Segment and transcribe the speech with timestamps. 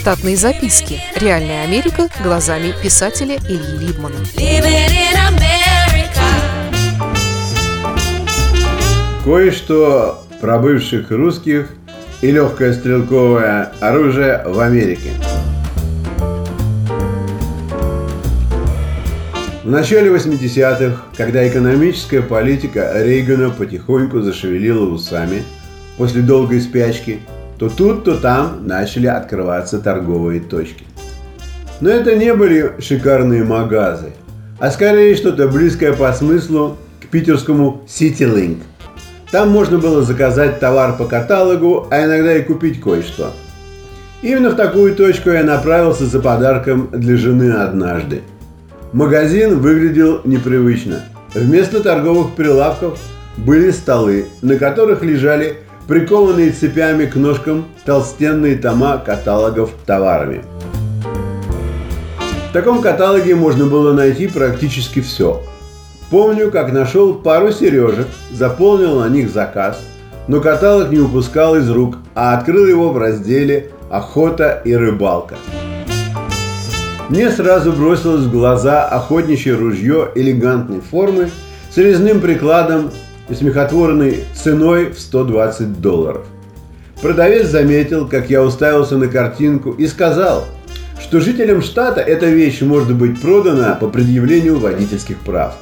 [0.00, 0.98] Штатные записки.
[1.14, 4.16] Реальная Америка глазами писателя Ильи Либмана.
[9.22, 11.68] Кое-что про бывших русских
[12.22, 15.10] и легкое стрелковое оружие в Америке.
[19.62, 25.42] В начале 80-х, когда экономическая политика Рейгана потихоньку зашевелила усами
[25.98, 27.20] после долгой спячки,
[27.60, 30.84] то тут, то там начали открываться торговые точки.
[31.80, 34.10] Но это не были шикарные магазы,
[34.58, 38.62] а скорее что-то близкое по смыслу к питерскому CityLink.
[39.30, 43.30] Там можно было заказать товар по каталогу, а иногда и купить кое-что.
[44.22, 48.22] Именно в такую точку я направился за подарком для жены однажды–
[48.92, 51.02] Магазин выглядел непривычно.
[51.32, 52.98] Вместо торговых прилавков
[53.36, 60.42] были столы, на которых лежали прикованные цепями к ножкам толстенные тома каталогов товарами.
[62.50, 65.42] В таком каталоге можно было найти практически все.
[66.10, 69.80] Помню, как нашел пару сережек, заполнил на них заказ,
[70.26, 75.36] но каталог не упускал из рук, а открыл его в разделе «Охота и рыбалка».
[77.08, 81.30] Мне сразу бросилось в глаза охотничье ружье элегантной формы
[81.68, 82.90] с резным прикладом
[83.30, 86.26] и смехотворной ценой в 120 долларов.
[87.00, 90.44] Продавец заметил, как я уставился на картинку и сказал,
[91.00, 95.54] что жителям штата эта вещь может быть продана по предъявлению водительских прав,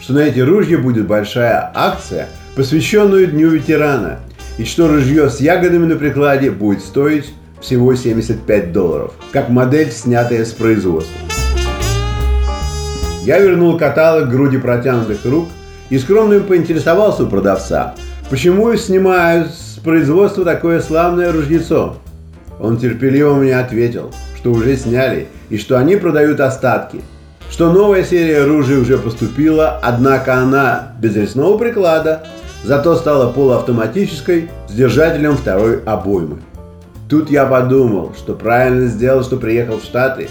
[0.00, 4.20] что на эти ружья будет большая акция, посвященную Дню ветерана,
[4.58, 10.44] и что ружье с ягодами на прикладе будет стоить всего 75 долларов, как модель, снятая
[10.44, 11.18] с производства.
[13.24, 15.48] Я вернул каталог груди протянутых рук
[15.90, 17.94] и скромно поинтересовался у продавца,
[18.30, 21.96] почему снимают с производства такое славное ружьецо.
[22.60, 27.02] Он терпеливо мне ответил, что уже сняли и что они продают остатки,
[27.50, 32.24] что новая серия оружия уже поступила, однако она без резного приклада,
[32.64, 36.38] зато стала полуавтоматической с держателем второй обоймы.
[37.08, 40.28] Тут я подумал, что правильно сделал, что приехал в Штаты,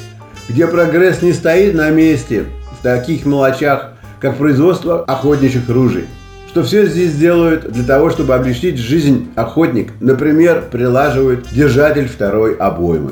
[0.50, 2.46] где прогресс не стоит на месте
[2.78, 6.06] в таких мелочах, как производство охотничьих ружей.
[6.48, 9.92] Что все здесь делают для того, чтобы облегчить жизнь охотник.
[10.00, 13.12] Например, прилаживают держатель второй обоймы.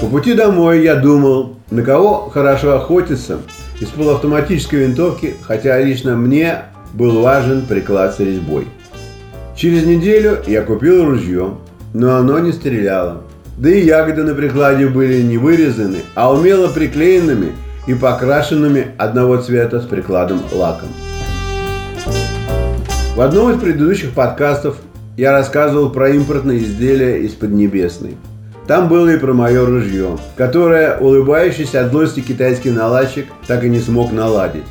[0.00, 3.38] По пути домой я думал, на кого хорошо охотиться
[3.80, 6.62] из полуавтоматической винтовки, хотя лично мне
[6.92, 8.66] был важен приклад с резьбой.
[9.54, 11.56] Через неделю я купил ружье,
[11.94, 13.22] но оно не стреляло.
[13.56, 17.52] Да и ягоды на прикладе были не вырезаны, а умело приклеенными
[17.86, 20.88] и покрашенными одного цвета с прикладом лаком.
[23.14, 24.76] В одном из предыдущих подкастов
[25.16, 28.16] я рассказывал про импортные изделия из Поднебесной.
[28.66, 33.80] Там было и про мое ружье, которое улыбающийся от злости китайский наладчик так и не
[33.80, 34.64] смог наладить.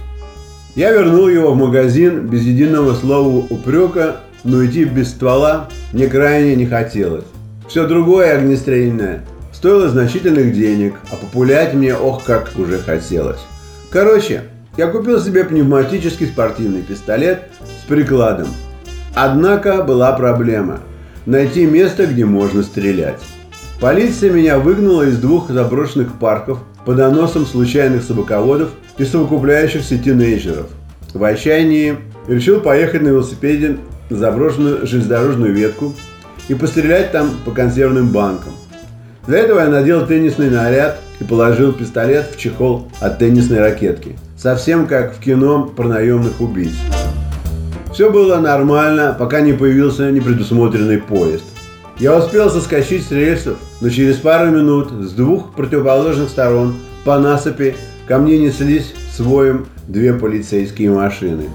[0.76, 6.56] Я вернул его в магазин без единого слова упрека но идти без ствола мне крайне
[6.56, 7.26] не хотелось.
[7.68, 9.24] Все другое огнестрельное
[9.56, 13.40] стоило значительных денег, а популять мне ох как уже хотелось.
[13.90, 14.44] Короче,
[14.78, 17.44] я купил себе пневматический спортивный пистолет
[17.82, 18.48] с прикладом.
[19.16, 20.82] Однако была проблема–
[21.26, 23.22] найти место, где можно стрелять.
[23.80, 30.68] Полиция меня выгнала из двух заброшенных парков по доносам случайных собаководов и совокупляющихся тинейджеров.
[31.14, 33.78] В отчаянии решил поехать на велосипеде
[34.10, 35.94] заброшенную железнодорожную ветку
[36.50, 38.52] и пострелять там по консервным банкам.
[39.28, 44.16] Для этого я надел теннисный наряд и положил пистолет в чехол от теннисной ракетки.
[44.38, 46.76] Совсем как в кино про наемных убийц.
[47.92, 51.46] Все было нормально, пока не появился непредусмотренный поезд.
[51.98, 57.76] Я успел соскочить с рельсов, но через пару минут с двух противоположных сторон по насыпи
[58.08, 61.46] ко мне неслись своим две полицейские машины.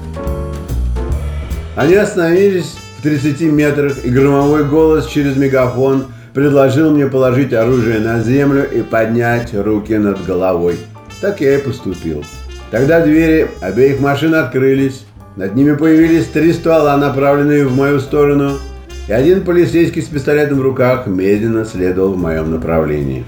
[1.76, 8.20] Они остановились в 30 метрах, и громовой голос через мегафон предложил мне положить оружие на
[8.20, 10.76] землю и поднять руки над головой.
[11.20, 12.24] Так я и поступил.
[12.70, 15.04] Тогда двери обеих машин открылись.
[15.36, 18.52] Над ними появились три ствола, направленные в мою сторону,
[19.08, 23.24] и один полицейский с пистолетом в руках медленно следовал в моем направлении.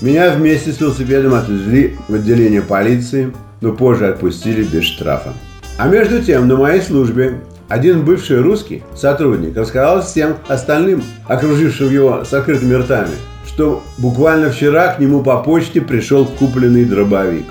[0.00, 5.34] Меня вместе с велосипедом отвезли в отделение полиции, но позже отпустили без штрафа.
[5.76, 7.40] А между тем, на моей службе
[7.70, 13.14] один бывший русский сотрудник рассказал всем остальным, окружившим его с открытыми ртами,
[13.46, 17.44] что буквально вчера к нему по почте пришел купленный дробовик.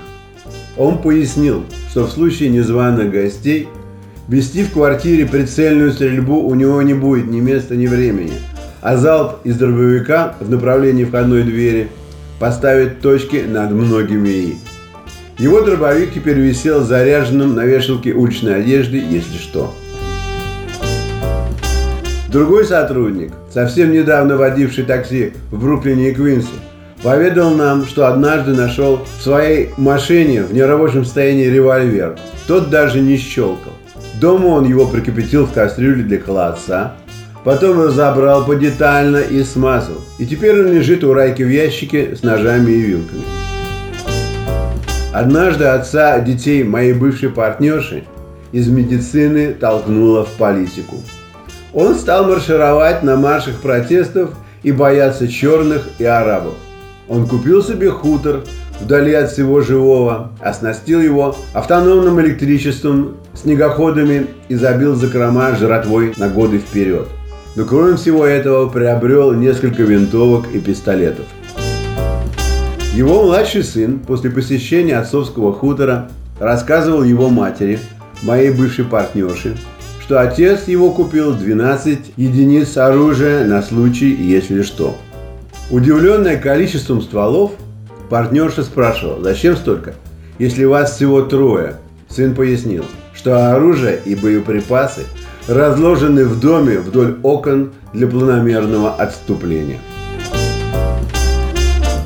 [0.76, 3.68] Он пояснил, что в случае незваных гостей
[4.28, 8.34] вести в квартире прицельную стрельбу у него не будет ни места, ни времени.
[8.82, 11.88] а залп из дробовика в направлении входной двери
[12.38, 14.56] поставит точки над многими «и».
[15.38, 19.74] Его дробовик теперь висел заряженным на вешалке уличной одежды, если что.
[22.30, 26.46] Другой сотрудник, совсем недавно водивший такси в Бруклине и Квинсе,
[27.02, 32.16] поведал нам, что однажды нашел в своей машине в нерабочем состоянии револьвер.
[32.46, 33.72] Тот даже не щелкал.
[34.20, 36.92] Дома он его прикипятил в кастрюле для холодца,
[37.42, 39.96] потом разобрал подетально и смазал.
[40.20, 43.24] И теперь он лежит у Райки в ящике с ножами и вилками.
[45.12, 48.04] Однажды отца детей моей бывшей партнерши
[48.52, 50.98] из медицины толкнуло в политику.
[51.72, 54.30] Он стал маршировать на маршах протестов
[54.62, 56.54] и бояться черных и арабов.
[57.08, 58.42] Он купил себе хутор
[58.80, 66.58] вдали от всего живого, оснастил его автономным электричеством, снегоходами и забил закрома жратвой на годы
[66.58, 67.06] вперед.
[67.56, 71.26] Но кроме всего этого приобрел несколько винтовок и пистолетов.
[72.94, 77.78] Его младший сын после посещения отцовского хутора рассказывал его матери,
[78.22, 79.56] моей бывшей партнерше,
[80.10, 84.96] что отец его купил 12 единиц оружия на случай, если что.
[85.70, 87.52] Удивленная количеством стволов,
[88.08, 89.94] партнерша спрашивала, зачем столько,
[90.40, 91.76] если вас всего трое.
[92.08, 92.84] Сын пояснил,
[93.14, 95.02] что оружие и боеприпасы
[95.46, 99.78] разложены в доме вдоль окон для планомерного отступления.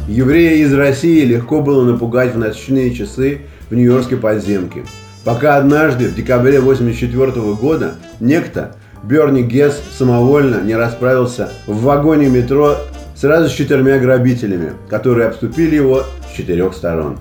[0.07, 3.41] Еврея из России легко было напугать в ночные часы
[3.71, 4.85] в нью-йоркской подземке,
[5.25, 12.77] пока однажды в декабре 1984 года некто Берни Гесс самовольно не расправился в вагоне метро
[13.15, 17.19] сразу с четырьмя грабителями, которые обступили его с четырех сторон.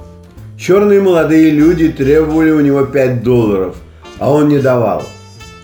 [0.57, 3.75] Черные молодые люди требовали у него 5 долларов,
[4.19, 5.03] а он не давал.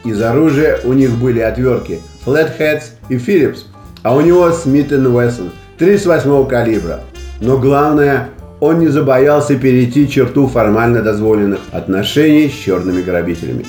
[0.03, 3.65] Из оружия у них были отвертки Flatheads и Phillips,
[4.03, 7.01] а у него Smith Wesson 38 калибра.
[7.41, 13.65] Но главное, он не забоялся перейти черту формально дозволенных отношений с черными грабителями.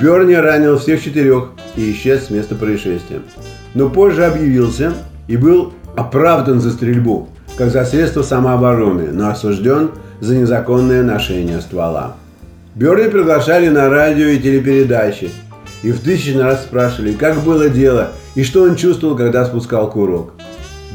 [0.00, 3.20] Берни ранил всех четырех и исчез с места происшествия
[3.74, 4.92] но позже объявился
[5.28, 9.90] и был оправдан за стрельбу, как за средство самообороны, но осужден
[10.20, 12.16] за незаконное ношение ствола.
[12.74, 15.30] Берни приглашали на радио и телепередачи,
[15.82, 20.34] и в тысячи раз спрашивали, как было дело и что он чувствовал, когда спускал курок.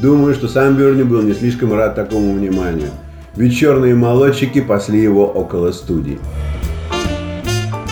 [0.00, 2.90] Думаю, что сам Берни был не слишком рад такому вниманию,
[3.34, 6.18] ведь черные молодчики пасли его около студии.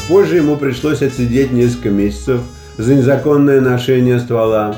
[0.08, 2.40] Позже ему пришлось отсидеть несколько месяцев
[2.76, 4.76] за незаконное ношение ствола,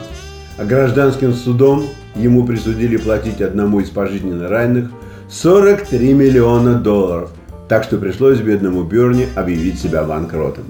[0.57, 4.91] а гражданским судом ему присудили платить одному из пожизненно раненых
[5.29, 7.31] 43 миллиона долларов,
[7.69, 10.65] так что пришлось бедному Берни объявить себя банкротом.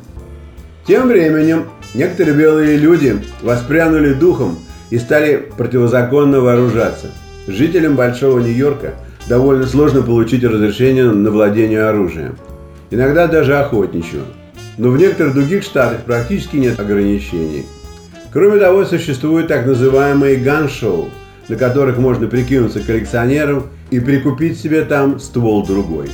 [0.86, 1.64] Тем временем
[1.94, 4.56] некоторые белые люди воспрянули духом
[4.90, 7.08] и стали противозаконно вооружаться.
[7.46, 8.94] Жителям Большого Нью-Йорка
[9.28, 12.36] довольно сложно получить разрешение на владение оружием.
[12.90, 14.24] Иногда даже охотничьего
[14.78, 17.64] но в некоторых других штатах практически нет ограничений.
[18.32, 21.08] Кроме того, существуют так называемые ган-шоу,
[21.48, 26.10] на которых можно прикинуться коллекционером и прикупить себе там ствол другой.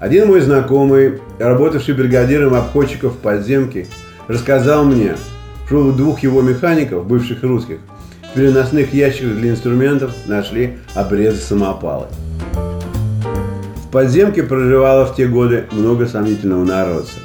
[0.00, 3.86] Один мой знакомый, работавший бригадиром обходчиков в подземке,
[4.26, 5.14] рассказал мне,
[5.66, 7.78] что у двух его механиков, бывших русских,
[8.34, 12.08] в переносных ящиках для инструментов нашли обрезы самопала.
[13.76, 17.20] В подземке проживало в те годы много сомнительного народца.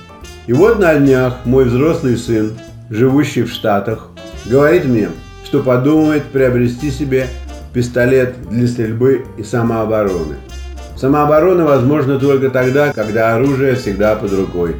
[0.46, 2.52] И вот на днях мой взрослый сын,
[2.92, 4.10] живущий в Штатах,
[4.46, 5.10] говорит мне,
[5.44, 7.26] что подумает приобрести себе
[7.74, 10.36] пистолет для стрельбы и самообороны.
[10.96, 14.76] Самооборона возможна только тогда, когда оружие всегда под рукой.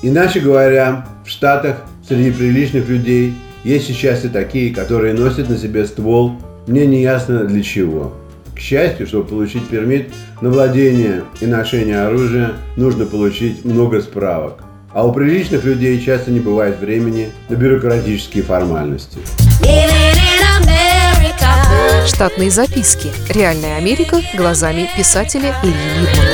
[0.00, 1.76] Иначе говоря, в Штатах
[2.08, 7.44] среди приличных людей есть сейчас и такие, которые носят на себе ствол, мне не ясно
[7.44, 8.14] для чего.
[8.54, 15.04] К счастью, чтобы получить пермит на владение и ношение оружия, нужно получить много справок а
[15.04, 19.18] у приличных людей часто не бывает времени на бюрократические формальности.
[22.06, 23.10] Штатные записки.
[23.28, 26.33] Реальная Америка глазами писателя Ильи Либмана.